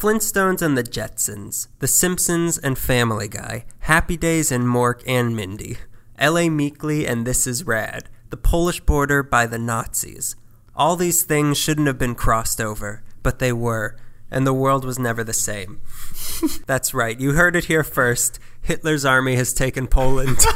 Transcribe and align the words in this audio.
Flintstones 0.00 0.62
and 0.62 0.78
the 0.78 0.82
Jetsons, 0.82 1.68
The 1.80 1.86
Simpsons 1.86 2.56
and 2.56 2.78
Family 2.78 3.28
Guy, 3.28 3.66
Happy 3.80 4.16
Days 4.16 4.50
and 4.50 4.64
Mork 4.64 5.02
and 5.06 5.36
Mindy, 5.36 5.76
L.A. 6.18 6.48
Meekly 6.48 7.06
and 7.06 7.26
This 7.26 7.46
Is 7.46 7.66
Rad, 7.66 8.08
The 8.30 8.38
Polish 8.38 8.80
Border 8.80 9.22
by 9.22 9.44
the 9.44 9.58
Nazis. 9.58 10.36
All 10.74 10.96
these 10.96 11.24
things 11.24 11.58
shouldn't 11.58 11.86
have 11.86 11.98
been 11.98 12.14
crossed 12.14 12.62
over, 12.62 13.02
but 13.22 13.40
they 13.40 13.52
were, 13.52 13.98
and 14.30 14.46
the 14.46 14.54
world 14.54 14.86
was 14.86 14.98
never 14.98 15.22
the 15.22 15.34
same. 15.34 15.82
That's 16.66 16.94
right, 16.94 17.20
you 17.20 17.32
heard 17.32 17.54
it 17.54 17.66
here 17.66 17.84
first. 17.84 18.38
Hitler's 18.62 19.04
army 19.04 19.36
has 19.36 19.52
taken 19.52 19.86
Poland. 19.86 20.38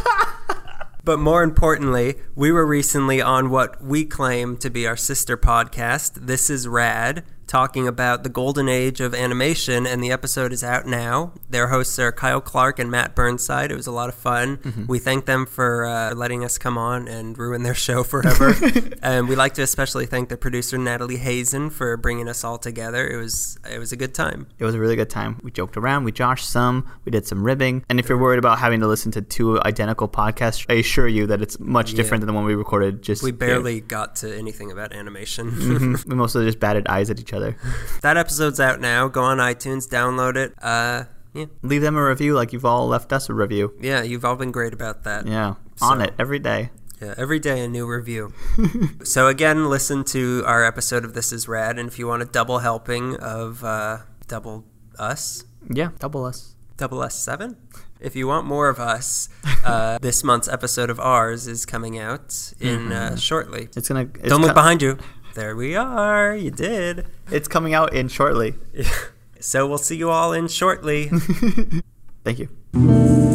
But 1.05 1.19
more 1.19 1.43
importantly, 1.43 2.15
we 2.35 2.51
were 2.51 2.65
recently 2.65 3.21
on 3.21 3.51
what 3.51 3.85
we 3.85 4.07
claim 4.07 4.57
to 4.57 4.71
be 4.71 4.87
our 4.87 4.97
sister 4.97 5.37
podcast, 5.37 6.15
This 6.27 6.49
is 6.49 6.67
Rad, 6.67 7.25
talking 7.55 7.87
about 7.87 8.25
the 8.25 8.29
golden 8.29 8.69
age 8.69 9.01
of 9.01 9.15
animation, 9.15 9.87
and 9.87 10.03
the 10.03 10.11
episode 10.11 10.53
is 10.53 10.65
out 10.65 10.87
now. 10.89 11.33
Their 11.49 11.69
hosts 11.69 11.97
are 12.01 12.11
Kyle 12.11 12.41
Clark 12.41 12.81
and 12.81 12.91
Matt 12.91 13.15
Burnside. 13.15 13.71
It 13.71 13.77
was 13.77 13.87
a 13.87 13.93
lot 13.93 14.09
of 14.09 14.17
fun. 14.17 14.57
Mm-hmm. 14.57 14.87
We 14.89 14.99
thank 14.99 15.27
them 15.27 15.47
for 15.47 15.87
uh, 15.87 16.17
letting 16.17 16.45
us 16.45 16.59
come 16.59 16.77
on 16.77 17.07
and 17.07 17.39
ruin 17.39 17.63
their 17.63 17.77
show 17.77 18.03
forever. 18.03 18.57
and 19.03 19.29
we 19.29 19.37
like 19.37 19.55
to 19.55 19.63
especially 19.63 20.07
thank 20.07 20.31
the 20.31 20.37
producer 20.37 20.77
Natalie 20.79 21.19
Hazen 21.19 21.71
for 21.71 21.97
bringing 21.97 22.29
us 22.29 22.43
all 22.43 22.59
together. 22.59 23.07
It 23.07 23.19
was 23.19 23.57
it 23.71 23.79
was 23.79 23.93
a 23.93 23.97
good 23.97 24.15
time. 24.15 24.49
It 24.59 24.65
was 24.65 24.75
a 24.75 24.81
really 24.81 24.97
good 24.97 25.11
time. 25.11 25.39
We 25.45 25.53
joked 25.53 25.77
around, 25.77 26.03
we 26.03 26.11
joshed 26.11 26.47
some, 26.47 26.91
we 27.05 27.13
did 27.13 27.25
some 27.25 27.45
ribbing. 27.45 27.85
And 27.89 28.01
if 28.01 28.09
you're 28.09 28.19
worried 28.19 28.41
about 28.41 28.59
having 28.59 28.81
to 28.81 28.89
listen 28.89 29.13
to 29.13 29.23
two 29.23 29.63
identical 29.63 30.09
podcasts, 30.09 30.67
I 30.69 30.75
assure 30.75 31.07
you 31.07 31.29
that 31.29 31.41
it's 31.41 31.61
much 31.61 31.95
different 31.95 32.23
than 32.23 32.27
the 32.27 32.35
one 32.35 32.47
we 32.47 32.57
recorded. 32.57 33.01
Just 33.01 33.23
We 33.23 33.31
barely 33.31 33.81
got 33.81 34.17
to 34.17 34.37
anything 34.37 34.73
about 34.73 34.93
animation. 34.93 35.53
Mhm. 35.53 36.05
we 36.09 36.17
mostly 36.17 36.45
just 36.47 36.59
batted 36.59 36.89
eyes 36.89 37.11
at 37.11 37.21
each 37.21 37.33
other. 37.33 37.44
That 38.03 38.17
episode's 38.17 38.61
out 38.61 38.81
now. 38.81 39.09
Go 39.09 39.23
on 39.23 39.39
iTunes, 39.39 39.89
download 39.89 40.37
it. 40.37 40.55
Uh, 40.63 41.05
yeah, 41.35 41.47
Leave 41.63 41.83
them 41.83 41.97
a 41.97 42.05
review 42.05 42.35
like 42.35 42.53
you've 42.53 42.65
all 42.65 42.87
left 42.87 43.13
us 43.13 43.29
a 43.29 43.35
review. 43.35 43.75
yeah, 43.81 44.03
you've 44.03 44.25
all 44.25 44.37
been 44.37 44.53
great 44.53 44.73
about 44.73 45.03
that. 45.05 45.27
Yeah, 45.27 45.55
on 45.83 46.01
it 46.01 46.15
every 46.19 46.39
day. 46.39 46.71
Yeah, 47.03 47.15
every 47.19 47.41
day 47.41 47.65
a 47.65 47.69
new 47.69 47.87
review. 47.87 48.33
so 49.03 49.27
again, 49.27 49.69
listen 49.69 50.05
to 50.05 50.45
our 50.47 50.65
episode 50.65 51.05
of 51.05 51.13
This 51.15 51.33
Is 51.33 51.49
Rad, 51.49 51.79
and 51.79 51.89
if 51.89 51.99
you 51.99 52.07
want 52.07 52.23
a 52.23 52.25
double 52.27 52.61
helping 52.61 53.17
of 53.17 53.65
uh, 53.65 53.99
double 54.29 54.65
us, 54.99 55.45
Yeah, 55.69 55.91
double 55.99 56.25
us. 56.25 56.55
double 56.77 57.03
S 57.03 57.17
seven. 57.17 57.57
If 58.01 58.15
you 58.15 58.27
want 58.29 58.47
more 58.47 58.69
of 58.69 58.79
us, 58.79 59.29
uh, 59.65 59.99
this 60.03 60.23
month's 60.23 60.47
episode 60.47 60.89
of 60.91 61.01
ours 61.01 61.47
is 61.49 61.65
coming 61.67 61.99
out 61.99 62.53
in 62.61 62.93
uh, 62.93 63.17
shortly. 63.17 63.69
It's 63.75 63.89
gonna. 63.89 64.03
It's 64.15 64.29
Don't 64.29 64.41
look 64.43 64.51
co- 64.51 64.55
behind 64.55 64.83
you. 64.83 64.99
There 65.35 65.57
we 65.57 65.75
are. 65.75 66.35
You 66.35 66.51
did. 66.51 67.07
It's 67.31 67.49
coming 67.49 67.75
out 67.75 67.93
in 67.93 68.09
shortly. 68.09 68.55
So 69.41 69.67
we'll 69.67 69.77
see 69.77 69.97
you 69.97 70.09
all 70.09 70.33
in 70.33 70.49
shortly. 70.49 71.11
Thank 72.25 72.39
you. 72.39 73.34